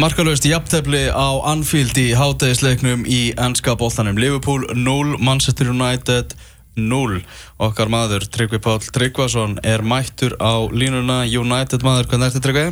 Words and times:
Markalöst 0.00 0.46
jafntefni 0.48 1.10
á 1.12 1.28
Anfield 1.44 1.98
í 2.00 2.14
hátæðisleiknum 2.16 3.02
í 3.04 3.34
ennska 3.36 3.74
bóltanum 3.76 4.16
Liverpool 4.16 4.62
0, 4.72 5.18
Manchester 5.20 5.68
United 5.68 6.32
0 6.72 7.18
Okkar 7.60 7.90
maður 7.92 8.24
Tryggvi 8.32 8.62
Pál 8.64 8.78
Tryggvason 8.80 9.58
er 9.60 9.82
mættur 9.84 10.38
á 10.40 10.64
línuna. 10.72 11.18
United 11.28 11.84
maður, 11.84 12.08
hvernig 12.08 12.30
ertu 12.30 12.40
Tryggvi? 12.46 12.70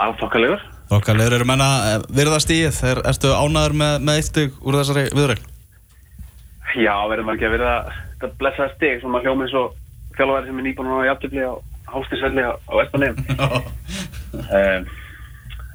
Áfokkalegur 0.00 0.62
Okkar 0.96 1.20
eru 1.26 1.44
menna 1.44 1.98
virðast 2.08 2.54
í 2.56 2.62
er, 2.64 3.02
Ertu 3.04 3.34
ánaður 3.36 3.76
með, 3.82 3.92
með 4.08 4.20
eitt 4.22 4.30
stygg 4.30 4.62
úr 4.64 4.78
þessari 4.80 5.02
viðræk? 5.12 5.42
Já, 6.78 6.94
verðum 7.10 7.34
ekki 7.34 7.50
að 7.50 7.52
verða 7.58 7.74
þetta 8.14 8.30
blessaða 8.40 8.70
stygg 8.78 9.04
sem 9.04 9.18
að 9.20 9.28
hljóma 9.28 9.44
eins 9.44 9.58
og 9.60 9.76
þjálfæri 10.16 10.48
sem 10.48 10.64
er 10.64 10.66
nýbúin 10.70 10.88
á 11.04 11.08
jafntefni 11.10 11.44
á 11.44 11.54
hástisvelli 11.92 12.48
á 12.48 12.74
Espanegum 12.86 13.20
um, 14.38 14.88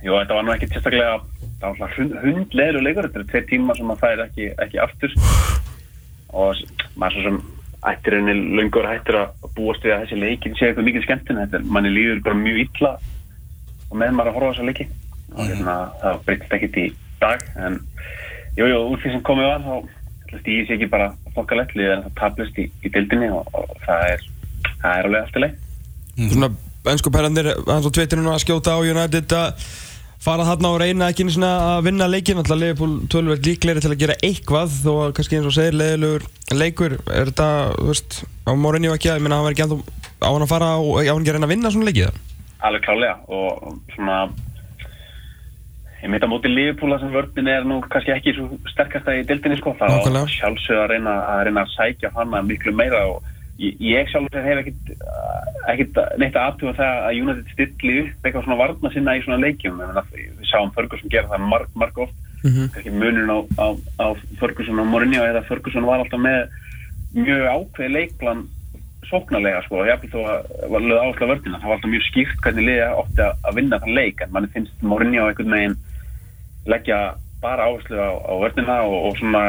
Jú, 0.03 0.11
þetta 0.17 0.35
var 0.35 0.43
nú 0.43 0.51
ekki 0.51 0.67
sérstaklega, 0.67 1.19
það 1.61 1.77
var 1.79 1.93
svona 1.95 2.21
hundlegur 2.25 2.83
leikur, 2.83 3.05
þetta 3.07 3.21
er 3.21 3.27
tveir 3.29 3.45
tíma 3.47 3.75
sem 3.77 3.87
maður 3.87 4.01
fær 4.01 4.23
ekki, 4.25 4.47
ekki 4.65 4.79
aftur. 4.83 5.13
Og 6.33 6.59
maður 6.99 7.15
svo 7.15 7.23
sem 7.29 7.37
ættir 7.87 8.17
henni 8.17 8.35
lungur 8.57 8.87
hættir 8.87 9.19
að 9.21 9.47
búast 9.55 9.85
við 9.85 9.95
að 9.95 10.03
þessi 10.03 10.19
leikin 10.19 10.57
sé 10.59 10.69
eitthvað 10.69 10.89
mikið 10.89 11.05
skemmtinn, 11.05 11.39
þetta 11.39 11.59
er, 11.59 11.69
manni 11.75 11.93
líður 11.93 12.19
bara 12.25 12.39
mjög 12.39 12.59
illa 12.65 12.91
og 13.89 13.95
meðan 14.01 14.17
maður 14.17 14.31
að 14.31 14.37
horfa 14.37 14.49
á 14.49 14.53
þessa 14.53 14.67
leiki. 14.69 14.87
Og 15.33 15.49
hérna, 15.49 15.77
það 16.01 16.19
breytist 16.27 16.57
ekkit 16.57 16.79
í 16.81 16.85
dag, 17.23 17.47
en 17.63 17.79
jú, 18.57 18.67
jú, 18.67 18.81
úr 18.89 19.01
því 19.03 19.13
sem 19.15 19.23
komið 19.29 19.49
var, 19.49 19.63
þá 19.63 20.35
stýðis 20.41 20.73
ég 20.73 20.75
ekki 20.75 20.91
bara 20.91 21.09
fokkalett, 21.37 21.73
en 21.79 22.03
það 22.09 22.19
tablist 22.19 22.59
í, 22.59 22.67
í 22.83 22.91
dildinni 22.91 23.31
og, 23.31 23.47
og 23.55 23.71
það 23.85 24.05
er, 24.11 24.27
það 24.83 24.99
er 24.99 25.09
alveg 25.09 25.23
aftur 25.23 25.45
leik. 25.45 25.57
Svona, 26.19 26.51
ennsku 26.91 27.13
perrandir, 27.13 27.51
hans 27.69 27.87
og 27.87 27.95
tveitirinn 27.95 28.29
að 28.33 28.43
skjóta 28.43 28.75
á 28.75 28.79
United 28.83 29.37
að 29.39 29.67
fara 30.23 30.45
þarna 30.47 30.71
og 30.71 30.79
reyna 30.79 31.09
ekki 31.11 31.25
eins 31.25 31.35
og 31.39 31.43
að 31.47 31.81
vinna 31.87 32.07
leikin 32.07 32.39
alltaf 32.39 32.59
Leopold 32.59 33.09
tölverð 33.11 33.49
líklegri 33.49 33.83
til 33.83 33.91
að 33.91 33.99
gera 34.03 34.15
eitthvað 34.23 34.77
þó 34.85 34.91
að 34.93 35.11
kannski 35.17 35.39
eins 35.39 35.49
og 35.49 35.55
segir 35.57 35.75
leiðilegur 35.79 36.27
leikur. 36.53 36.95
Er 37.11 37.31
þetta, 37.31 37.49
þú 37.79 37.89
veist, 37.89 38.21
á 38.47 38.51
Mourinho 38.55 38.95
ekki 38.95 39.11
að 39.11 39.19
ég 39.19 39.25
minna 39.25 39.39
að 39.39 39.43
hann 39.43 39.49
verði 39.49 39.65
ekki 39.65 39.99
á 40.23 40.29
hann 40.29 40.45
að 40.45 40.53
fara 40.53 40.71
og 40.79 40.95
á 41.01 41.11
hann 41.11 41.19
ekki 41.25 41.33
að 41.33 41.37
reyna 41.37 41.49
að 41.49 41.53
vinna 41.55 41.73
svona 41.73 41.89
leikið? 41.89 42.23
Alveg 42.63 42.85
klálega 42.87 43.15
og 43.27 43.77
svona 43.97 44.17
ég 46.03 46.11
myndi 46.11 46.27
að 46.27 46.31
móti 46.31 46.51
að 46.51 46.97
sem 46.99 47.13
vördin 47.13 47.51
er 47.51 47.67
nú 47.67 47.81
kannski 47.91 48.15
ekki 48.15 48.35
svo 48.37 48.47
sterkast 48.71 49.07
í 49.11 49.21
dildinni 49.27 49.59
sko, 49.59 49.75
þá 49.79 49.87
sjálfsögða 50.31 50.83
að 50.83 50.89
reyna 50.91 51.13
að 51.31 51.45
reyna 51.47 51.63
að 51.63 51.75
sækja 51.77 52.11
hann 52.15 52.35
að 52.35 52.49
miklu 52.49 52.75
meira 52.75 53.05
og 53.11 53.32
ég 53.59 54.09
sjálf 54.09 54.33
hef 54.33 54.61
ekkert, 55.69 55.99
neitt 56.17 56.35
aðtuga 56.35 56.73
það 56.79 57.03
að 57.05 57.19
United 57.21 57.51
stilli 57.53 57.97
upp 58.01 58.25
eitthvað 58.25 58.45
svona 58.47 58.59
varna 58.59 58.91
sinna 58.93 59.15
í 59.17 59.21
svona 59.23 59.41
leikjum 59.43 59.77
við 59.77 60.47
sáum 60.49 60.73
Ferguson 60.73 61.13
gera 61.13 61.29
það 61.29 61.45
marg, 61.51 61.69
marg 61.77 61.99
oft 62.07 62.15
mm 62.43 62.51
-hmm. 62.51 62.97
munun 62.97 63.29
á, 63.29 63.39
á, 63.61 63.67
á 64.01 64.07
Ferguson 64.39 64.79
og 64.79 64.89
Mourinho 64.89 65.23
eða 65.23 65.45
Ferguson 65.47 65.85
var 65.85 66.01
alltaf 66.01 66.19
með 66.19 66.49
mjög 67.13 67.45
ákveði 67.55 67.93
leikplan 67.93 68.47
sóknarlega 69.09 69.61
sko 69.63 69.81
og 69.81 69.87
jáfnveg 69.87 70.13
þó 70.13 70.21
að 70.25 70.69
var 70.71 70.81
lögð 70.81 71.01
áherslu 71.03 71.25
að 71.25 71.31
vördina 71.33 71.59
það 71.59 71.67
var 71.67 71.75
alltaf 71.75 71.91
mjög 71.91 72.07
skýrt 72.07 72.41
hvernig 72.43 72.65
liða 72.67 72.87
ótti 73.01 73.21
að, 73.21 73.33
að 73.43 73.55
vinna 73.59 73.79
þann 73.83 73.97
leik 73.99 74.21
en 74.21 74.31
manni 74.33 74.49
finnst 74.53 74.81
Mourinho 74.81 75.27
einhvern 75.27 75.55
veginn 75.55 75.77
leggja 76.65 76.99
bara 77.43 77.67
áherslu 77.67 77.99
á, 77.99 78.11
á 78.17 78.33
vördina 78.41 78.81
og, 78.87 78.97
og 79.07 79.17
svona 79.19 79.43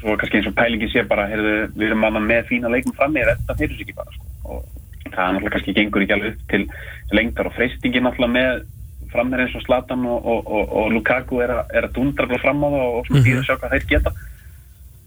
svo 0.00 0.16
kannski 0.20 0.40
eins 0.40 0.48
og 0.50 0.56
pælingi 0.56 0.88
sé 0.92 1.04
bara 1.08 1.28
heyrðu, 1.30 1.56
við 1.74 1.90
erum 1.90 2.02
manna 2.04 2.22
með 2.22 2.48
fína 2.50 2.72
leikum 2.72 2.94
fram 2.96 3.14
með 3.16 3.32
þetta 3.32 3.58
fyrir 3.60 3.76
sig 3.76 3.86
ekki 3.86 3.98
bara 3.98 4.14
sko. 4.14 4.24
og 4.44 4.64
það 5.12 5.22
er 5.22 5.34
náttúrulega 5.34 5.54
kannski 5.56 5.76
gengur 5.76 6.04
ekki 6.04 6.16
alveg 6.16 6.34
upp 6.34 6.48
til 6.52 6.64
lengtar 7.18 7.50
og 7.50 7.56
freystingi 7.56 8.02
náttúrulega 8.02 8.36
með 8.36 8.64
frammeir 9.12 9.44
eins 9.44 9.56
og 9.56 9.64
Zlatan 9.64 10.06
og, 10.06 10.24
og, 10.26 10.48
og, 10.50 10.72
og 10.78 10.94
Lukaku 10.94 11.40
er, 11.44 11.52
a, 11.54 11.66
er 11.72 11.88
að 11.88 11.94
dundra 11.98 12.40
fram 12.42 12.64
á 12.64 12.68
það 12.68 12.86
og 12.86 13.06
svona 13.08 13.24
býða 13.26 13.42
að 13.42 13.46
sjá 13.48 13.54
hvað 13.60 13.74
þeir 13.76 13.86
geta. 13.92 14.12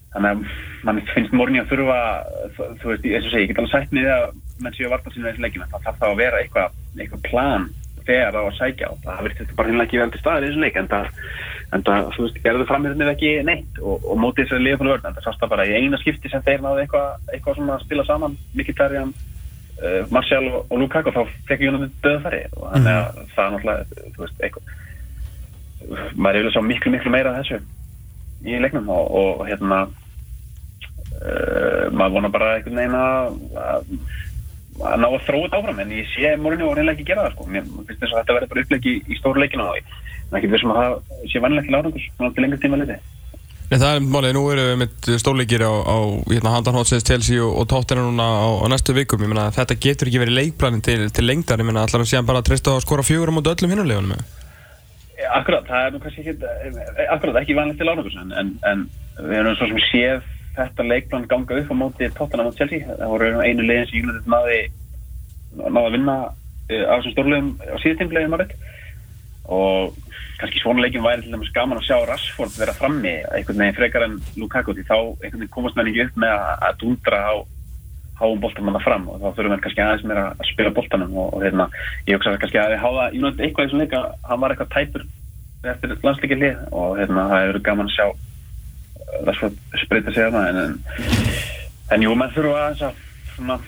Þannig 0.10 0.30
að 0.30 0.46
mann 0.88 1.02
finnst 1.12 1.36
morgni 1.38 1.62
að 1.62 1.74
þurfa 1.74 2.00
þú 2.58 2.92
veist, 2.92 3.06
eins 3.06 3.28
og 3.28 3.34
segi, 3.34 3.44
ég 3.44 3.52
get 3.52 3.62
alveg 3.62 3.74
sætt 3.76 3.94
með 3.94 4.08
það 4.10 4.24
menn 4.64 4.78
séu 4.78 4.88
að 4.88 4.94
varta 4.96 5.14
sína 5.14 5.30
þessi 5.30 5.46
leikina. 5.46 5.70
Það 5.74 5.86
þarf 5.86 6.00
það 6.02 6.14
að 6.14 6.22
vera 6.24 6.42
eitthvað, 6.44 6.80
eitthvað 6.98 7.26
plan 7.28 7.68
þegar 8.08 8.36
það 8.36 8.46
var 8.46 8.54
að 8.54 8.60
sækja 8.60 8.90
á 8.90 8.94
það 9.06 9.24
verður 9.28 9.56
bara 9.56 9.70
hinnlega 9.70 9.88
ekki 9.88 10.02
vel 10.02 10.12
til 10.14 10.24
staðir 10.24 10.46
í 10.46 10.50
þessu 10.50 10.64
leik 10.66 10.78
en 10.80 10.92
það 10.94 11.06
en 11.70 11.84
það, 11.86 12.08
þú 12.16 12.24
veist, 12.26 12.40
gerðu 12.46 12.66
framhjörnir 12.70 13.12
ekki 13.12 13.32
neitt 13.46 13.74
og, 13.82 14.06
og 14.10 14.16
mótið 14.22 14.48
þessari 14.48 14.66
liða 14.66 14.80
fyrir 14.82 14.94
vörn 14.96 15.08
en 15.10 15.18
það 15.18 15.26
sást 15.28 15.42
það 15.44 15.52
bara 15.54 15.68
í 15.70 15.76
eina 15.78 15.98
skipti 16.02 16.28
sem 16.32 16.46
þeir 16.48 16.62
náðu 16.64 16.80
eitthvað 16.84 17.10
eitthva 17.36 17.56
svona 17.58 17.76
að 17.76 17.84
spila 17.86 18.04
saman 18.08 18.38
Mkhitaryan, 18.58 19.12
uh, 19.84 20.02
Martial 20.16 20.46
og, 20.50 20.60
og 20.66 20.76
Lukaku 20.82 21.10
þá 21.14 21.22
fekk 21.50 21.62
Jónatinn 21.68 21.98
döðfæri 22.06 22.42
og 22.56 22.66
þannig 22.74 22.96
að 22.96 23.08
-hmm. 23.10 23.26
það 23.36 23.46
er 23.46 23.52
náttúrulega, 23.56 23.84
þú 24.16 24.20
veist, 24.26 24.38
eitthvað 24.48 24.66
maður 26.16 26.36
er 26.36 26.42
vilja 26.44 26.58
sá 26.58 26.62
miklu, 26.66 26.90
miklu 26.96 27.12
meira 27.14 27.38
þessu 27.38 27.58
í 28.50 28.52
leiknum 28.64 28.88
og, 28.90 29.06
og 29.22 29.34
hérna 29.48 29.78
uh, 29.86 29.92
maður 31.94 32.14
vonar 32.18 32.34
bara 32.34 32.54
einhvern 32.56 32.80
veginn 32.82 32.98
að 32.98 33.26
að 34.80 35.02
ná 35.02 35.08
að 35.10 35.26
þróa 35.28 35.46
þetta 35.46 35.60
áfram 35.60 35.82
en 35.84 35.96
ég 35.98 36.12
sé 36.14 36.36
morinu 36.40 36.70
og 36.70 36.78
reynilega 36.78 36.98
ekki 36.98 37.10
gera 37.10 37.26
það 37.28 37.36
sko. 37.36 37.48
Mér 37.52 37.66
finnst 37.68 38.04
þess 38.04 38.14
að 38.14 38.22
þetta 38.22 38.38
verður 38.38 38.52
bara 38.54 38.64
upplegi 38.66 38.94
í 39.00 39.18
stóru 39.20 39.44
leikinu 39.44 39.66
og 39.68 39.80
en 40.30 40.38
ekki 40.40 40.60
sem 40.62 40.74
að 40.74 40.82
það 40.82 41.32
sé 41.32 41.42
vanilegt 41.44 41.70
til 41.70 41.80
árangus 41.80 42.06
til 42.20 42.44
lengur 42.44 42.62
tíma 42.62 42.82
liti 42.82 43.00
Nei 43.70 43.78
það 43.78 43.92
er 43.96 44.06
málið, 44.10 44.32
nú 44.34 44.44
eru 44.50 44.64
við 44.66 44.78
með 44.82 45.10
stórleikir 45.22 45.62
á, 45.62 45.70
á 45.70 45.98
hérna, 46.32 46.54
Handanhótsins, 46.56 47.06
Chelsea 47.06 47.42
og, 47.46 47.52
og 47.62 47.68
Tottenham 47.70 48.08
núna 48.10 48.26
á, 48.26 48.50
á 48.50 48.66
næstu 48.74 48.96
vikum, 48.98 49.22
ég 49.22 49.30
meina 49.30 49.52
þetta 49.54 49.78
getur 49.78 50.10
ekki 50.10 50.22
verið 50.24 50.40
leikplanin 50.40 50.82
til, 50.86 51.04
til 51.14 51.26
lengdar, 51.28 51.62
ég 51.62 51.70
meina 51.70 51.84
allar 51.86 52.02
að 52.02 52.10
séðan 52.10 52.30
bara 52.32 52.42
að 52.42 52.50
treysta 52.50 52.74
að 52.74 52.82
skora 52.88 53.06
fjögur 53.06 53.30
á 53.30 53.34
mótu 53.38 53.54
öllum 53.54 53.76
hinnulegunum 53.76 54.26
Akkurát, 55.38 55.70
það 55.70 55.86
er 55.86 55.94
nú 55.94 56.02
kannski 56.02 56.24
ekki 56.24 56.50
eh, 56.50 57.14
akkurát, 57.14 57.38
ekki 57.44 57.58
vanilegt 57.60 57.82
til 57.84 57.92
árangus 57.92 58.18
en, 58.18 58.34
en, 58.42 58.52
en 58.72 58.84
við 59.20 59.38
erum 59.44 59.58
svo 59.60 59.70
sem 59.70 59.82
séð 59.92 60.26
þetta 60.60 60.88
leikplan 60.90 61.30
ganga 61.32 61.62
upp 61.62 61.72
á 61.74 61.76
móti 61.82 62.12
Tottenham 62.16 62.52
og 62.52 62.60
Chelsea, 62.60 62.86
það 62.88 63.14
voru 63.14 63.32
einu 63.44 63.66
leginn 63.66 63.90
sem 63.90 64.02
Júnatið 64.02 64.30
náði 64.34 64.60
náði 65.60 65.86
að 65.86 65.96
vinna 65.98 66.18
eh, 66.70 66.84
á 66.86 66.94
þessum 66.98 67.16
stórlegum 67.16 67.52
á 67.60 67.76
síðustimlegin 67.84 68.38
og 69.50 69.96
kannski 70.40 70.62
svona 70.62 70.84
leikin 70.86 71.04
væri 71.04 71.24
til 71.24 71.34
dæmis 71.34 71.52
gaman 71.56 71.80
að 71.80 71.88
sjá 71.90 71.98
Rashford 72.08 72.54
vera 72.56 72.76
frammi 72.78 73.16
einhvern 73.34 73.64
veginn 73.64 73.78
frekar 73.80 74.06
en 74.06 74.20
Lukaku 74.38 74.76
því 74.76 74.86
þá 74.88 74.98
einhvern 75.00 75.42
veginn 75.42 75.56
komast 75.56 75.82
ekki 75.84 76.06
upp 76.06 76.20
með 76.22 76.36
að, 76.36 76.54
að 76.68 76.78
dundra 76.84 77.20
á 77.28 77.34
háum 78.20 78.40
boltamanna 78.44 78.82
fram 78.84 79.08
og 79.10 79.20
þá 79.20 79.28
þurfum 79.36 79.56
við 79.56 79.62
kannski 79.66 79.84
aðeins 79.84 80.08
meira 80.08 80.26
að 80.32 80.48
spila 80.52 80.74
boltanum 80.76 81.18
og, 81.18 81.34
og 81.36 81.44
hérna, 81.44 81.68
ég 82.08 82.18
hugsa 82.18 82.34
að 82.34 82.42
kannski 82.44 82.62
að 82.62 82.74
við 82.76 82.82
háða 82.84 83.06
Júnand 83.16 83.44
eitthvað 83.44 83.68
í 83.68 83.72
svona 83.74 83.86
leika, 83.86 84.02
hann 84.28 84.42
var 84.44 84.56
eitthvað 84.56 84.74
tæpur 84.76 85.06
eftir 85.74 85.96
landsleikið 86.08 86.44
lið 86.44 86.66
og 86.72 86.98
hérna, 87.00 87.28
það 87.32 87.46
hefur 87.46 87.62
gaman 87.68 87.92
að 87.92 87.96
sjá 87.96 88.08
Rashford 89.28 89.60
spreita 89.84 90.14
sig 90.16 90.26
að 90.26 90.38
það 90.38 90.50
en, 90.50 90.58
en, 90.64 91.06
en 91.96 92.06
jú, 92.06 92.16
menn 92.18 92.34
þurfa 92.36 92.66
að 92.70 92.84
svona 93.36 93.60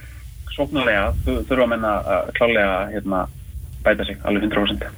svoknulega 0.51 1.11
þurfa 1.25 1.63
að 1.63 1.71
menna 1.73 1.93
að 2.15 2.33
klálega 2.37 2.75
hérna, 2.91 3.23
bæta 3.85 4.07
sig 4.07 4.19
alveg 4.27 4.49
100% 4.49 4.89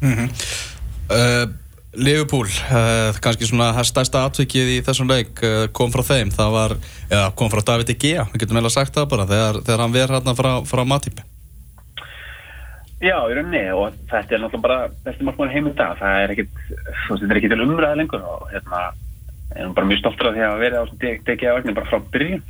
mm 0.00 0.14
-hmm. 0.14 0.30
Uh, 1.06 1.46
Liverpool, 1.94 2.46
uh, 2.46 3.14
kannski 3.22 3.46
svona 3.46 3.84
stærsta 3.86 4.24
atvikið 4.26 4.72
í 4.74 4.80
þessum 4.82 5.06
leik 5.08 5.38
uh, 5.46 5.68
kom 5.72 5.92
frá 5.94 6.02
þeim, 6.02 6.32
það 6.34 6.50
var, 6.50 6.74
eða 7.06 7.30
kom 7.38 7.50
frá 7.52 7.62
David 7.62 7.92
Egea, 7.94 8.26
við 8.32 8.42
getum 8.42 8.58
vel 8.58 8.66
að 8.66 8.74
sagt 8.74 8.98
það 8.98 9.06
bara 9.12 9.26
þegar, 9.30 9.60
þegar 9.62 9.82
hann 9.84 9.94
verð 9.94 10.16
hérna 10.16 10.34
frá, 10.34 10.50
frá 10.66 10.82
Matip. 10.84 11.22
Já, 12.96 13.16
í 13.30 13.36
rauninni 13.36 13.62
og 13.76 13.94
þetta 14.10 14.34
er 14.34 14.42
náttúrulega 14.42 14.66
bara 14.66 14.90
besti 15.06 15.24
markmann 15.28 15.54
heim 15.54 15.70
í 15.70 15.74
dag, 15.78 15.94
það 16.00 16.20
er 16.24 16.34
ekkit 16.34 16.60
þetta 17.06 17.30
er 17.30 17.40
ekkit 17.40 17.54
til 17.54 17.64
umræði 17.64 18.00
lengur 18.02 18.28
og 18.34 18.46
hérna 18.50 18.82
erum 19.54 19.74
bara 19.76 19.86
mjög 19.86 20.02
stoltur 20.02 20.30
af 20.30 20.36
því 20.36 20.44
að 20.46 20.62
vera 20.64 20.82
á 20.82 20.84
DGA-vagnin 21.00 21.76
bara 21.76 21.90
frá 21.90 22.00
byrjun 22.12 22.44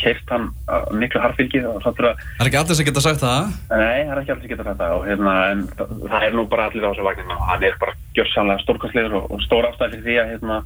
keift 0.00 0.30
hann 0.32 0.48
miklu 1.00 1.20
harfylgið 1.20 1.66
Það 1.84 2.14
er 2.40 2.48
ekki 2.48 2.60
allir 2.62 2.78
sem 2.78 2.88
geta 2.88 3.04
sagt 3.04 3.20
það? 3.20 3.50
Nei, 3.68 4.04
það 4.06 4.14
er 4.14 4.20
ekki 4.22 4.34
allir 4.34 4.44
sem 4.46 4.52
geta 4.54 4.68
sagt 4.68 4.80
það 4.80 4.94
og 4.96 5.08
hérna, 5.08 5.34
en 5.52 5.64
það 5.76 6.28
er 6.28 6.36
nú 6.38 6.46
bara 6.48 6.68
allir 6.70 6.86
á 6.86 6.90
þessu 6.90 7.08
vagnin 7.08 7.34
og 7.34 7.42
hann 7.50 7.66
er 7.68 7.76
bara 7.82 7.96
gjörsamlega 8.16 8.64
stórkastlegur 8.64 9.18
og, 9.20 9.26
og 9.34 9.44
stór 9.44 9.68
ástæði 9.68 10.00
fyrir 10.00 10.08
því 10.08 10.18
að 10.22 10.32
hérna, 10.32 10.60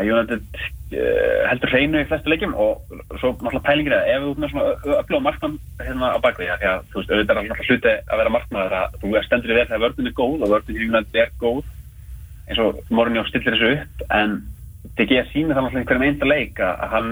að 0.00 0.12
United 0.14 0.62
uh, 0.62 1.40
heldur 1.50 1.74
hreinu 1.74 2.00
í 2.00 2.06
flestu 2.08 2.32
leikjum 2.32 2.54
og 2.54 2.94
svo 3.18 3.34
náttúrulega 3.34 3.66
pælingir 3.66 3.96
að 3.98 4.12
ef 4.14 4.24
þú 4.24 4.30
er 4.32 4.40
með 4.44 4.54
svona 4.54 5.00
öflög 5.02 5.24
markmann 5.26 5.58
hérna 5.82 6.14
á 6.14 6.18
bakvið 6.24 6.54
því 6.54 6.70
að 6.70 6.88
þú 6.92 7.02
veist, 7.02 7.12
auðvitað 7.12 7.34
er 7.34 7.42
alltaf 7.42 7.68
hluti 7.68 7.94
að 7.98 8.22
vera 8.22 8.34
markmann 8.36 8.78
að 8.80 8.96
þú 9.02 9.12
stendur 9.26 9.52
í 9.52 9.58
verð 9.58 9.72
þegar 9.72 9.84
vördun 9.84 10.10
er 10.10 10.16
góð 10.20 10.46
og 10.46 10.54
vördun 10.54 10.78
í 10.78 10.88
United 10.88 11.20
er 11.24 11.34
góð 11.42 11.60
eins 12.48 12.62
og 12.62 12.80
Mourinho 12.90 13.24
stillir 13.28 13.56
þessu 13.56 13.72
upp 13.76 14.04
en 14.16 14.38
þetta 14.84 15.04
ekki 15.04 15.20
að 15.20 15.32
sína 15.34 15.54
það 15.54 15.66
náttúrulega 15.66 15.82
einhverjum 15.82 16.06
einsta 16.08 16.30
leik 16.30 16.62
að 16.64 16.86
hann 16.94 17.10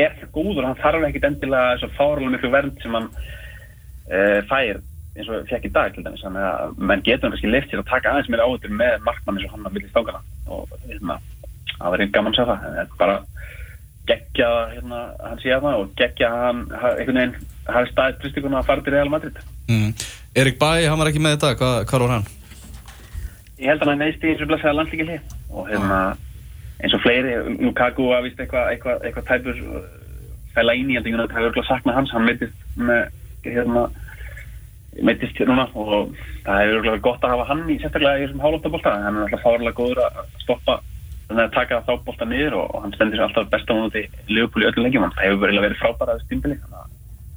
er 0.00 0.14
góður, 0.34 0.66
hann 0.68 0.78
þarf 0.80 1.08
ekkit 1.08 1.26
endilega 1.28 1.74
þess 1.74 1.88
að 1.88 1.96
fárlega 1.98 2.32
miklu 2.34 2.52
vernd 2.54 2.80
sem 2.82 2.96
hann 2.96 3.10
uh, 3.10 4.40
fær 4.50 4.80
eins 5.18 5.30
og 5.30 5.50
fekk 5.50 5.66
í 5.66 5.72
dag 5.74 5.94
til 5.94 6.04
dæmis, 6.06 6.22
þannig 6.22 6.46
að 6.46 6.80
menn 6.90 7.04
getur 7.06 7.32
kannski 7.32 7.50
leift 7.50 7.72
sér 7.72 7.82
að 7.82 7.90
taka 7.90 8.12
aðeins 8.12 8.30
meira 8.30 8.46
áður 8.46 8.74
með 8.78 9.04
markmann 9.06 9.40
eins 9.40 9.48
og 9.48 9.56
hann 9.56 9.66
að 9.66 9.76
vilja 9.76 9.90
stákana 9.90 10.22
og 10.54 10.74
hérna, 10.86 11.18
það 11.74 11.94
verður 11.96 12.12
gaman 12.14 12.32
að 12.32 12.38
segja 12.38 12.50
það, 12.50 12.66
en 12.68 12.80
er 12.80 12.92
bara 13.00 13.16
geggja 14.10 14.50
hérna, 14.74 15.00
hann 15.26 15.42
sé 15.42 15.54
að 15.54 15.66
það 15.66 15.82
og 15.82 15.94
geggja 15.98 16.30
hann, 16.34 16.66
einhvern 16.80 17.20
veginn 17.20 17.36
hafi 17.70 17.92
staðið 17.92 18.20
pristíkuna 18.22 18.60
að 18.60 18.70
fara 18.70 18.84
til 18.86 18.94
Real 18.94 19.12
Madrid. 19.12 19.40
Mm. 19.70 19.90
Erik 20.40 20.58
Bæ, 20.62 20.70
hann 20.86 21.02
var 21.02 21.10
ekki 21.10 21.22
með 21.22 21.36
þetta, 21.36 21.74
hvað 21.90 22.06
var 22.06 22.14
hann? 22.16 22.30
Ég 23.60 23.68
held 23.68 23.84
að 23.84 23.92
hann 23.92 24.02
neðst 24.04 24.24
í 24.24 24.34
og 24.34 24.50
blæsaða 24.50 24.76
landslíkili 24.78 25.16
og 25.52 25.70
hérna 25.70 26.00
eins 26.80 26.94
og 26.96 27.02
fleiri, 27.04 27.34
Lukaku 27.60 28.10
að 28.16 28.28
vist 28.28 28.40
eitthvað 28.40 28.70
eitthva, 28.74 28.94
eitthva 29.04 29.24
tæpur 29.28 29.58
uh, 29.68 29.88
fæla 30.54 30.76
ín 30.78 30.88
í, 30.90 30.96
ég 30.96 31.02
held 31.02 31.10
að 31.10 31.16
United 31.18 31.34
hefur 31.36 31.50
örgulega 31.50 31.68
saknað 31.68 31.98
hans, 31.98 32.14
hann 32.14 32.28
meitist 32.28 32.78
með 32.80 33.02
hérna 33.44 33.86
meitist 35.06 35.38
hér 35.38 35.50
núna 35.50 35.66
og 35.78 36.14
það 36.46 36.62
hefur 36.62 36.78
örgulega 36.78 37.04
gott 37.04 37.26
að 37.26 37.34
hafa 37.34 37.48
hann 37.50 37.66
í 37.68 37.76
sérstaklega 37.82 38.20
í 38.20 38.24
þessum 38.24 38.44
hálóttabólta, 38.44 38.94
hann 39.04 39.18
er 39.20 39.26
alltaf 39.26 39.44
fárlega 39.44 39.76
góður 39.76 40.02
að 40.06 40.22
stoppa 40.44 40.80
þannig 41.28 41.44
að 41.44 41.56
taka 41.58 41.82
þá 41.86 41.92
bólta 42.06 42.26
niður 42.26 42.58
og, 42.58 42.70
og 42.74 42.84
hann 42.84 42.96
stendur 42.96 43.20
sér 43.20 43.26
alltaf 43.28 43.50
besta 43.52 43.76
í 44.00 44.06
Liverpool 44.32 44.64
í 44.64 44.70
öllu 44.70 44.86
lengjum, 44.86 45.06
það 45.14 45.26
hefur 45.28 45.42
verið 45.44 45.66
verið 45.66 45.82
frábæra 45.84 46.16
þessu 46.16 46.30
tímbili, 46.32 46.58
þannig 46.64 46.80
að 46.80 46.88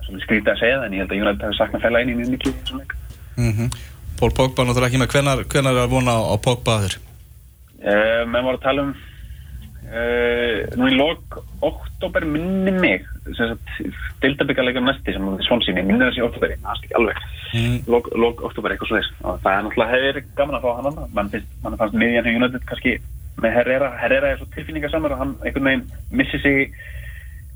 það 0.08 0.16
er 0.18 0.26
skrítið 0.26 0.54
að 0.54 0.62
segja 0.64 0.80
það 0.80 0.88
en 0.88 0.96
ég 0.96 1.04
held 1.04 1.14
að 1.14 1.24
United 1.24 1.46
hefur 1.46 1.60
saknað 1.60 1.86
fæla 1.86 2.02
ín 2.02 2.14
í 2.14 2.30
leik. 2.34 2.96
Mm 3.38 3.52
-hmm. 3.52 3.70
Pól 4.24 4.32
Pogba 4.32 4.64
náttúrulega 4.64 4.88
ekki 4.88 5.00
með. 5.02 5.12
Hvenar, 5.12 5.40
hvenar 5.52 5.76
er 5.76 5.84
að 5.84 5.94
vona 5.98 6.14
á, 6.16 6.36
Pogba 6.40 6.78
þér? 6.86 6.94
Uh, 7.84 8.22
menn 8.32 8.46
voru 8.46 8.56
að 8.56 8.62
tala 8.64 8.86
um 8.86 8.92
uh, 9.92 10.60
nú 10.80 10.88
í 10.88 10.96
lok 10.96 11.42
oktober 11.68 12.24
minni 12.24 12.72
mig 12.78 13.04
deildabíkarleikar 14.24 14.86
næsti 14.86 15.16
sem 15.18 15.28
er 15.28 15.44
svonsýni 15.44 15.84
minni 15.84 16.06
þessi 16.06 16.24
oktoberi, 16.24 16.56
það 16.64 16.72
er 16.72 16.86
ekki 16.86 16.98
alveg. 17.02 17.20
Mm. 17.52 17.76
lok, 17.92 18.08
lok 18.16 18.46
oktober 18.48 18.72
eitthvað 18.72 18.94
sluðis 18.94 19.12
og 19.28 19.44
það 19.44 19.58
er 19.58 19.68
náttúrulega 19.68 19.98
hefur 19.98 20.22
gaman 20.40 20.58
að 20.58 20.64
fá 20.64 20.72
hann 20.78 20.90
annar 20.94 21.12
mann 21.20 21.34
finnst, 21.36 21.52
mann 21.66 21.78
fannst 21.84 22.00
miðjan 22.00 22.30
hefur 22.30 22.40
United 22.40 22.66
kannski 22.72 22.96
með 23.44 23.56
Herrera, 23.60 23.92
Herrera 24.00 24.32
er 24.32 24.40
svo 24.40 24.50
tilfinningarsamar 24.56 25.18
og 25.18 25.22
hann 25.26 25.38
einhvern 25.44 25.70
veginn 25.70 25.86
missi 26.16 26.40
sig 26.40 26.72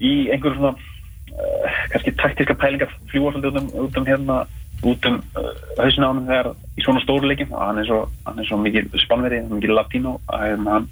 í 0.03 0.13
einhverjum 0.35 0.59
svona 0.59 0.75
uh, 0.75 1.81
kannski 1.95 2.17
taktiska 2.19 2.59
pælingar 2.59 2.91
fljúa 3.07 3.31
svolítið 3.31 3.61
út 3.71 3.87
um, 3.87 4.03
um 4.03 4.11
hérna 4.11 4.41
út 4.85 5.05
um 5.09 5.17
uh, 5.39 5.51
hausina 5.79 6.09
á 6.09 6.11
hann 6.11 6.27
þegar 6.27 6.51
í 6.77 6.85
svona 6.85 7.01
stóru 7.01 7.29
leikin 7.29 7.53
og 7.53 7.63
hann 7.63 7.81
er 7.81 7.87
svo, 7.89 8.03
hann 8.27 8.39
er 8.39 8.47
svo 8.49 8.59
mikið 8.61 8.93
spannveri, 9.03 9.41
mikið 9.49 9.73
latínó 9.73 10.17
að 10.29 10.43
hérna, 10.45 10.77
hann 10.77 10.89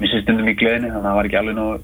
missið 0.00 0.24
stundum 0.24 0.48
í 0.48 0.56
gleðinni 0.56 0.92
þannig 0.92 1.02
að 1.02 1.10
það 1.10 1.18
var 1.18 1.28
ekki 1.28 1.38
alveg 1.40 1.58
nógu 1.58 1.76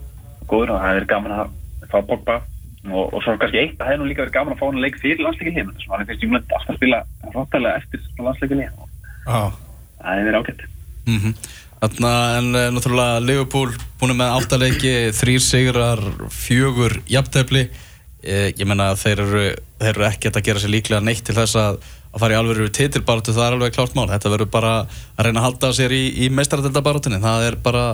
góður. 0.50 0.74
Og 0.74 0.82
það 0.84 1.00
er 1.00 1.08
gaman 1.12 1.36
að 1.36 1.52
fá 1.92 1.98
Pogba. 2.08 2.38
Og, 2.82 3.12
og 3.14 3.20
svo 3.22 3.36
kannski 3.38 3.60
eitt 3.60 3.76
að 3.76 3.84
það 3.84 3.90
hefði 3.92 4.00
nú 4.00 4.06
líka 4.10 4.24
verið 4.24 4.34
gaman 4.34 4.54
að 4.56 4.58
fá 4.58 4.64
hann 4.66 4.78
að 4.80 4.84
leik 4.86 4.96
fyrir 4.98 5.20
landsleikin 5.22 5.54
hér 5.54 5.66
þannig 5.68 5.84
að 5.86 5.92
það 5.92 6.08
finnst 6.08 6.24
Júnland 6.24 6.54
alltaf 6.56 6.72
að 6.72 6.78
spila 6.80 6.98
ráttalega 7.36 7.78
eftir 7.78 8.24
landsleikin 8.26 8.62
hér 8.64 8.72
og 8.80 8.88
það 9.28 10.08
hefði 10.08 10.24
verið 10.26 10.38
ágætt. 10.40 10.64
Mm 11.06 11.20
-hmm. 11.20 11.36
Þannig 11.82 12.08
að 12.08 12.34
en 12.40 12.48
eh, 12.58 12.66
náttúrulega 12.74 13.22
Liverpool 13.22 13.70
búin 14.00 14.16
með 14.18 14.34
áttaleiki 14.38 14.94
þrýr 15.14 15.42
sigrar, 15.46 16.02
fjögur 16.30 16.98
jafntefni 17.06 17.62
eh, 17.68 17.91
ég 18.22 18.64
menna 18.68 18.92
þeir 18.98 19.24
eru, 19.24 19.42
þeir 19.82 19.92
eru 19.96 20.06
ekkert 20.08 20.38
að 20.38 20.46
gera 20.46 20.62
sér 20.62 20.74
líklega 20.76 21.04
neitt 21.04 21.24
til 21.26 21.36
þess 21.36 21.58
að 21.58 21.82
að 22.12 22.20
fara 22.20 22.34
í 22.34 22.36
alveg 22.36 22.72
titilbarótu, 22.76 23.32
það 23.32 23.46
er 23.46 23.54
alveg 23.56 23.72
klárt 23.72 23.94
mál. 23.96 24.08
Þetta 24.10 24.32
verður 24.34 24.48
bara 24.52 24.72
að 25.16 25.26
reyna 25.26 25.40
að 25.40 25.46
halda 25.46 25.70
sér 25.78 25.94
í, 25.96 26.02
í 26.20 26.26
meistaradöldabarótunni, 26.36 27.22
það 27.22 27.46
er 27.46 27.56
bara 27.64 27.84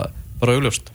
bara 0.41 0.57
augljóst. 0.57 0.91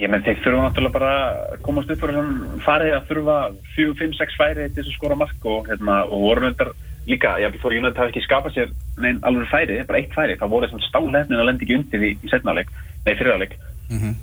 Ég 0.00 0.10
menn 0.10 0.24
þeir 0.26 0.40
þurfa 0.42 0.62
náttúrulega 0.64 0.94
bara 0.96 1.10
að 1.52 1.60
komast 1.62 1.92
upp 1.92 2.00
fyrir 2.02 2.16
svona 2.16 2.62
farið 2.64 2.96
að 2.96 3.04
þurfa 3.10 3.36
4-5-6 3.76 4.40
færi 4.40 4.64
til 4.66 4.80
þess 4.80 4.90
að 4.90 4.96
skora 4.96 5.18
mark 5.20 5.46
og, 5.46 5.68
hérna, 5.70 6.00
og 6.08 6.24
voru 6.24 6.44
nöndar 6.48 6.72
líka, 7.06 7.36
ég 7.38 7.60
fór 7.62 7.76
Júnætt 7.76 8.00
að 8.00 8.10
ekki 8.10 8.24
skapa 8.24 8.50
sér 8.50 8.72
neinn 8.98 9.20
alveg 9.28 9.46
færi, 9.52 9.78
bara 9.86 10.00
eitt 10.00 10.16
færi 10.16 10.38
það 10.40 10.52
voru 10.56 10.70
svona 10.72 10.88
stálefnin 10.88 11.38
að 11.38 11.48
lendi 11.50 11.66
ekki 11.66 11.78
undir 11.78 12.06
í, 12.08 12.10
í 12.16 12.32
setnáleik 12.32 12.72
nei 13.04 13.12
fyrirleik 13.12 13.54
mm 13.90 13.98
-hmm. 13.98 14.14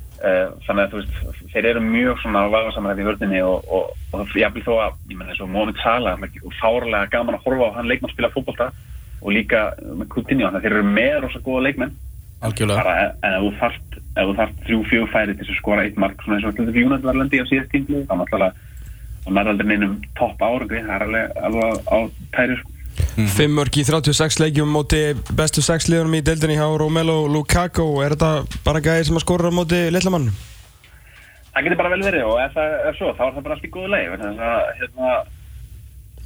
þannig 0.66 0.84
að 0.84 0.92
þú 0.92 1.00
veist, 1.00 1.42
þeir 1.52 1.66
eru 1.72 1.80
mjög 1.80 2.20
svona 2.22 2.46
vagasamræði 2.52 3.02
í 3.02 3.08
vördinni 3.08 3.42
og, 3.42 3.64
og, 3.66 3.90
og 4.12 4.36
ég 4.38 4.54
vil 4.54 4.62
þó 4.62 4.72
að, 4.86 4.92
ég 5.10 5.18
menn 5.18 5.28
eins 5.28 5.40
og 5.40 5.50
Mómið 5.50 5.82
Sala 5.82 6.16
og 6.18 6.52
fárlega 6.60 7.10
gaman 7.10 7.34
að 7.34 7.44
horfa 7.44 7.68
á 7.70 7.76
hann 7.76 7.88
leikmann 7.90 8.12
spila 8.12 8.30
fókbalta 8.30 8.70
og 9.22 9.32
líka 9.32 9.72
með 9.82 10.08
Coutinho, 10.08 10.46
þannig 10.46 10.58
að 10.58 10.62
þeir 10.62 10.76
eru 10.76 10.88
með 10.94 11.20
rosa 11.22 11.38
góða 11.42 11.66
leikmenn 11.66 11.94
Bara, 12.42 13.14
en 13.22 13.34
ef 13.36 13.42
þú 13.44 13.50
þarft 13.60 13.98
þarft 14.38 14.62
þrjú 14.66 14.78
fjög 14.90 15.04
færi 15.12 15.34
til 15.38 15.46
að 15.46 15.58
skora 15.60 15.84
eitt 15.86 15.98
mark 16.02 16.22
svona 16.22 16.38
eins 16.38 16.46
og 16.46 16.58
alltaf 16.58 16.78
Júnætt 16.80 17.04
var 17.06 17.18
lendi 17.18 17.38
á 17.38 17.46
síðast 17.46 17.70
tímli 17.70 18.02
þá 18.08 18.14
náttúrulega 18.18 19.30
næraldin 19.30 19.70
einum 19.70 19.94
topp 20.18 20.42
árangri 20.42 20.82
það 20.82 20.94
er 20.96 21.04
alveg, 21.06 21.36
alveg 21.46 21.86
á 21.86 21.98
tæri 22.34 22.56
sko. 22.58 22.72
Mm. 23.16 23.28
Fimm 23.36 23.58
mörg 23.58 23.76
í 23.78 23.84
36 23.88 24.40
leikjum 24.42 24.72
móti 24.72 25.02
bestu 25.36 25.64
sex 25.64 25.88
liðunum 25.90 26.18
í 26.18 26.22
deildinni 26.24 26.56
hjá 26.60 26.66
Romelu 26.80 27.18
Lukaku 27.32 27.86
er 28.04 28.16
þetta 28.16 28.62
bara 28.66 28.82
gæði 28.84 29.10
sem 29.10 29.20
að 29.20 29.26
skora 29.26 29.52
á 29.52 29.58
móti 29.58 29.84
litlamann? 29.92 30.30
Það 31.52 31.68
getur 31.68 31.80
bara 31.82 31.92
vel 31.92 32.02
verið 32.06 32.26
og 32.30 32.40
ef 32.40 32.56
það 32.56 32.74
er 32.88 32.98
svo 32.98 33.12
þá 33.12 33.22
er 33.26 33.36
það 33.36 33.46
bara 33.46 33.56
allt 33.58 33.68
í 33.68 33.72
góðu 33.72 33.92
leið 33.92 34.26
hérna, 34.80 35.14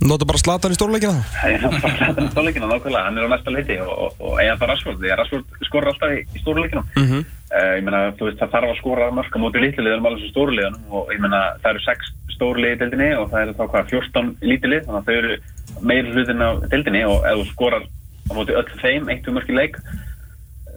Nóta 0.04 0.26
bara 0.28 0.38
Zlatan 0.38 0.74
í 0.74 0.76
stórleikina? 0.76 1.22
Það 1.40 1.52
er 1.54 1.62
bara 1.64 1.90
Zlatan 1.96 2.26
í 2.26 2.32
stórleikina, 2.34 2.68
nákvæmlega, 2.68 3.04
hann 3.06 3.16
er 3.16 3.26
á 3.26 3.32
næsta 3.32 3.54
leiti 3.54 3.78
og, 3.80 4.18
og, 4.20 4.34
eiga 4.42 4.58
það 4.60 4.70
Rashford, 4.70 4.98
því 5.00 5.12
að 5.12 5.20
Rashford 5.22 5.68
skorur 5.68 5.90
alltaf 5.92 6.12
í, 6.12 6.18
í 6.36 6.42
stórleikina. 6.42 6.82
Mm 6.98 7.06
-hmm. 7.06 7.22
uh, 7.54 7.70
ég 7.78 7.86
meina, 7.86 8.02
þú 8.18 8.28
veist, 8.28 8.38
það 8.42 8.52
þarf 8.54 8.72
að 8.74 8.80
skora 8.82 9.08
mörg 9.16 9.32
á 9.32 9.38
móti 9.40 9.62
lítilegðum 9.64 10.08
alveg 10.10 10.22
sem 10.22 10.32
stórleikinu 10.34 10.98
og 11.00 11.12
ég 11.14 11.22
meina, 11.24 11.40
það 11.62 11.70
eru 11.72 11.84
6 11.86 12.12
stórleiki 12.36 12.76
í 12.76 12.80
deildinni 12.82 13.10
og 13.16 13.30
það 13.32 13.42
eru 13.42 13.56
þá 13.56 13.64
hvað 13.72 13.94
14 13.94 14.32
lítilið, 14.52 14.84
þannig 14.84 15.00
að 15.00 15.06
þau 15.08 15.16
eru 15.16 15.38
meir 15.80 16.08
hlutin 16.12 16.42
á 16.42 16.50
deildinni 16.70 17.04
og 17.08 17.24
ef 17.28 17.40
þú 17.40 17.46
skorar 17.52 17.86
á 17.86 18.32
móti 18.34 18.56
öll 18.56 18.68
þeim, 18.82 19.08
eitt 19.12 19.28
um 19.28 19.36
mörg 19.38 19.50
í 19.50 19.56
leik, 19.56 19.78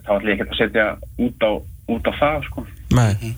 þá 0.05 0.15
ætlum 0.15 0.31
ég 0.31 0.39
ekki 0.39 0.47
að 0.47 0.61
setja 0.61 0.87
út 1.25 1.45
á, 1.45 1.51
út 1.89 2.09
á 2.09 2.13
það, 2.19 2.47
sko. 2.49 2.65
Nei. 2.95 3.35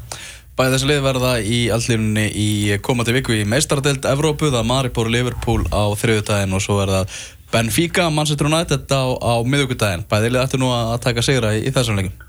Bæði 0.57 0.73
þessi 0.75 0.89
lið 0.89 1.03
verða 1.05 1.35
í 1.41 1.59
alllífunni 1.73 2.25
í 2.37 2.49
komandi 2.85 3.15
viku 3.15 3.33
í 3.33 3.45
meistardelt 3.47 4.05
Evrópu, 4.05 4.51
það 4.51 4.59
er 4.61 4.67
Maribor 4.67 5.09
Liverpool 5.09 5.63
á 5.71 5.89
þriðutæðin 5.97 6.57
og 6.57 6.63
svo 6.63 6.81
er 6.83 6.91
það 6.91 7.21
Benfica, 7.51 8.09
Manchester 8.13 8.47
United 8.47 8.91
á, 8.91 9.03
á 9.15 9.33
miðugutæðin. 9.43 10.05
Bæði 10.11 10.31
lið 10.31 10.43
ættu 10.43 10.59
nú 10.59 10.71
að 10.75 10.97
taka 11.03 11.23
sigra 11.25 11.55
í, 11.57 11.65
í 11.67 11.73
þessum 11.75 11.99
leikum. 11.99 12.27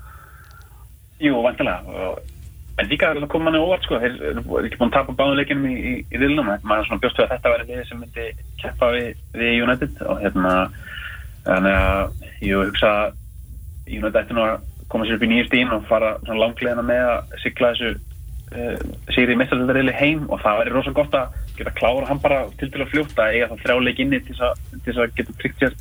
Jú, 1.23 1.37
vantilega. 1.43 1.83
Benfica 2.77 3.11
er 3.11 3.19
að 3.21 3.29
koma 3.29 3.49
manni 3.49 3.61
óvart 3.61 3.85
sko, 3.85 3.99
þeir 4.01 4.15
eru 4.31 4.43
ekki 4.65 4.79
búin 4.79 4.89
að 4.89 4.95
tapa 4.95 5.13
bánuleikinum 5.17 5.67
í, 5.69 5.73
í, 5.77 5.93
í 6.09 6.21
vilnum. 6.21 6.47
Maður 6.63 6.79
er 6.81 6.87
svona 6.87 7.03
bjóstu 7.03 7.21
að 7.21 7.33
þetta 7.35 7.51
væri 7.53 7.67
lið 7.69 7.83
sem 7.89 7.99
myndi 8.01 8.29
keppa 8.61 8.89
við, 8.95 9.09
við 9.37 9.59
United 9.65 10.01
og 10.09 10.23
hérna, 10.23 10.53
þannig 11.45 11.77
að 11.83 12.47
ég 12.47 12.71
hugsa 12.71 12.93
að 12.93 13.19
United 13.93 14.19
ættu 14.23 14.37
nú 14.37 14.45
að 14.47 14.55
koma 14.89 15.05
sér 15.07 15.19
upp 15.19 15.25
í 15.25 15.29
nýjum 15.29 15.47
stín 15.49 15.75
og 15.75 15.85
fara 15.89 16.15
langlegina 16.29 16.83
með 16.85 17.03
að 17.11 17.37
sigla 17.43 17.71
þessu 17.73 17.93
uh, 17.93 18.91
sigri 19.15 19.37
mestraröldarriðli 19.39 19.95
heim 19.97 20.27
og 20.29 20.41
það 20.43 20.59
væri 20.61 20.73
rosalega 20.73 20.99
gott 21.01 21.17
að 21.19 21.39
geta 21.57 21.75
klára 21.77 22.09
hann 22.09 22.21
bara 22.23 22.41
til 22.59 22.69
til 22.73 22.83
að 22.83 22.91
fljóta 22.93 23.29
eiga 23.29 23.49
það 23.51 23.63
þrjáleik 23.65 24.01
inni 24.03 24.21
til 24.27 24.37
þess 24.37 24.97
að 24.97 25.15
geta 25.17 25.37
tryggt 25.41 25.63
sér 25.63 25.77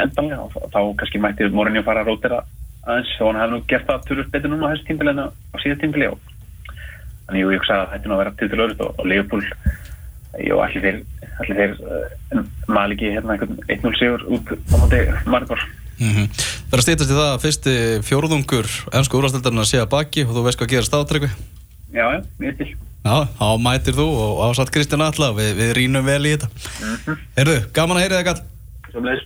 endanlega 0.00 0.46
og 0.46 0.72
þá 0.72 0.80
kannski 1.00 1.22
mætti 1.22 1.48
Morinni 1.52 1.82
að 1.82 1.88
fara 1.88 2.04
að 2.04 2.12
rótera 2.12 2.42
aðeins 2.86 3.14
og 3.20 3.30
hann 3.30 3.40
hefði 3.40 3.56
nú 3.56 3.62
gert 3.72 3.88
það 3.88 4.04
turur 4.08 4.30
betur 4.34 4.52
núna 4.52 4.68
á 4.68 4.72
þessu 4.72 4.88
tímpili 4.88 5.14
en 5.14 5.24
á 5.26 5.56
síðast 5.62 5.82
tímpili 5.84 6.10
og 6.10 6.29
þannig 7.30 7.46
ég 7.46 7.60
hugsa 7.60 7.78
að 7.78 7.92
þetta 7.94 8.08
er 8.08 8.14
að 8.14 8.22
vera 8.22 8.34
til 8.38 8.50
til 8.50 8.62
öðrut 8.64 8.84
og, 8.84 8.94
og 8.98 9.10
Leopold 9.10 9.46
og 10.40 10.62
allir 10.64 10.84
þeir, 10.84 10.98
allir 11.42 11.60
þeir 11.60 11.72
uh, 11.80 12.42
maður 12.70 12.96
ekki 12.96 13.12
hérna 13.16 13.36
einhvern 13.36 13.60
1-0 13.66 13.94
sigur 13.98 14.26
út 14.30 14.52
á 14.70 14.76
móti 14.76 15.04
Maribor 15.30 15.62
Mm 16.00 16.12
-hmm. 16.16 16.28
Það 16.32 16.72
er 16.72 16.80
að 16.80 16.84
stýtast 16.86 17.10
í 17.12 17.16
það 17.16 17.30
að 17.30 17.42
fyrsti 17.42 17.72
fjórðungur 18.08 18.68
ennsku 18.96 19.18
úrvastildarinn 19.18 19.60
að 19.60 19.68
sé 19.68 19.80
að 19.80 19.90
baki 19.92 20.22
og 20.24 20.32
þú 20.32 20.44
veist 20.46 20.58
hvað 20.60 20.70
gerast 20.72 20.94
átryggu? 20.96 21.28
Já, 21.92 22.06
já, 22.14 22.20
ég 22.40 22.56
til. 22.56 22.68
Já, 23.04 23.16
þá 23.36 23.48
mætir 23.60 23.94
þú 23.98 24.06
og 24.22 24.40
ásatt 24.48 24.72
Kristján 24.72 25.04
Alla 25.04 25.28
við, 25.36 25.50
við 25.60 25.70
rínum 25.76 26.04
vel 26.04 26.24
í 26.24 26.32
þetta. 26.32 26.48
Mm 26.48 26.96
-hmm. 26.96 27.16
Herðu, 27.36 27.58
gaman 27.76 27.96
að 27.96 28.02
heyra 28.02 28.18
þig 28.20 28.28
all. 28.32 28.42
Svo 28.90 29.00
bleið. 29.00 29.20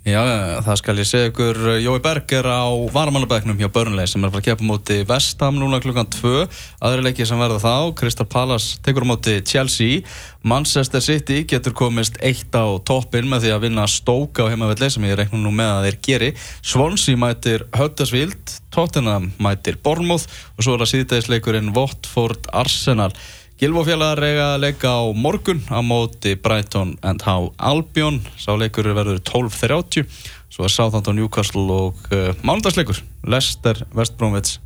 Já, 0.00 0.22
það 0.64 0.76
skal 0.80 0.96
ég 0.96 1.04
segja 1.04 1.28
ykkur 1.28 1.58
Jói 1.84 1.98
Berg 2.00 2.32
er 2.32 2.46
á 2.48 2.64
varamannabæknum 2.88 3.58
hjá 3.60 3.68
Börnleik 3.68 4.08
sem 4.08 4.22
er 4.24 4.30
að 4.30 4.32
fara 4.32 4.40
að 4.40 4.46
kepa 4.46 4.64
móti 4.64 4.94
Vestham 5.04 5.58
núna 5.60 5.76
klukkan 5.84 6.08
2 6.08 6.46
aðri 6.88 7.04
leiki 7.04 7.26
sem 7.28 7.36
verða 7.36 7.58
þá 7.60 7.92
Crystal 8.00 8.24
Palace 8.24 8.78
tekur 8.80 9.04
móti 9.04 9.34
Chelsea. 9.44 10.00
Manchester 10.40 11.04
City 11.04 11.42
getur 11.44 11.76
komist 11.76 12.16
eitt 12.24 12.56
á 12.56 12.64
toppin 12.80 13.28
með 13.28 13.44
því 13.44 13.52
að 13.52 13.66
vinna 13.66 13.84
Stoke 13.92 14.40
á 14.40 14.48
heimavelli 14.48 14.88
sem 14.88 15.04
ég 15.04 15.20
reiknum 15.20 15.44
nú 15.44 15.52
með 15.52 15.74
að 15.74 15.84
þeir 15.90 16.00
geri. 16.08 16.32
Swansea 16.64 17.20
mætir 17.20 17.66
Huddersfield 17.76 18.56
Tottenham 18.72 19.34
mætir 19.36 19.76
Bournemouth 19.84 20.24
og 20.56 20.64
svo 20.64 20.78
er 20.78 20.86
það 20.86 20.92
síðdegisleikurinn 20.94 21.74
Watford 21.76 22.48
Arsenal 22.56 23.12
Gilvófjallar 23.60 24.16
eiga 24.24 24.44
að 24.54 24.62
leika 24.62 24.88
á 24.88 25.04
morgun 25.12 25.58
á 25.68 25.84
móti 25.84 26.32
Brighton 26.32 26.94
and 27.04 27.20
Hove 27.26 27.50
Albion. 27.60 28.22
Sá 28.40 28.54
leikur 28.56 28.88
verður 28.96 29.20
12.30 29.20 30.08
svo 30.48 30.64
er 30.64 30.72
Southampton 30.72 31.20
Newcastle 31.20 31.66
og 31.68 32.08
uh, 32.08 32.32
mánundagsleikur 32.40 33.02
Leicester 33.28 33.84
West 33.92 34.16
Bromwich 34.16 34.56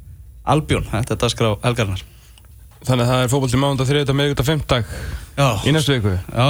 Albion. 0.46 0.86
Þetta 0.92 1.16
er 1.16 1.24
dagskrá 1.26 1.54
helgarnar 1.66 2.06
Þannig 2.85 3.05
að 3.05 3.11
það 3.11 3.23
er 3.23 3.31
fókból 3.33 3.49
til 3.50 3.61
mánundag, 3.62 3.88
þriðdag, 3.88 4.17
meðugudag, 4.19 4.47
femtdag 4.49 4.91
í 5.67 5.73
næstu 5.75 5.97
viku. 5.97 6.12
Já, 6.14 6.45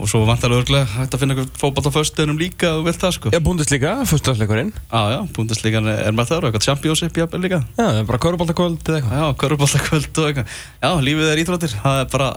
og 0.00 0.08
svo 0.10 0.24
vantarlega 0.26 0.62
örglega 0.64 0.88
hægt 0.94 1.14
að 1.14 1.22
finna 1.22 1.36
eitthvað 1.36 1.60
fókból 1.60 1.84
á 1.86 1.92
föstuðunum 1.94 2.40
líka 2.40 2.72
og 2.78 2.86
vel 2.88 2.94
það 2.96 3.14
sko. 3.14 3.32
Já, 3.34 3.38
Bundesliga, 3.44 3.92
fyrstdagsleikurinn 4.08 4.72
Já, 4.74 5.02
já, 5.12 5.18
Bundesliga 5.36 5.82
er 5.92 6.16
með 6.16 6.32
það 6.32 6.40
og 6.40 6.48
eitthvað 6.48 6.66
Championship 6.66 7.20
jafnvel 7.20 7.42
líka. 7.44 7.60
Já, 7.76 7.84
það 7.84 8.00
er 8.00 8.08
bara 8.10 8.22
körubóltakvöld 8.24 8.90
eða 8.90 8.98
eitthvað. 8.98 9.20
Já, 9.20 9.26
körubóltakvöld 9.44 10.22
og 10.22 10.30
eitthvað. 10.32 10.56
Já, 10.82 10.90
lífið 11.08 11.32
er 11.34 11.42
íþróttir, 11.44 11.76
það 11.84 12.02
er 12.02 12.12
bara 12.16 12.30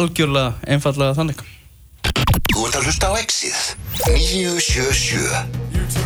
algjörlega 0.00 0.74
einfallega 0.76 1.18
þannig. 1.18 1.46
Þú 2.54 2.68
ert 2.68 2.78
að 2.78 2.90
hlusta 2.90 3.10
á 3.10 3.12
Exið. 3.24 3.64
977 4.04 5.73